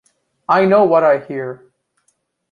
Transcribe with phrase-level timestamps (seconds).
[0.49, 1.61] I know what I hear.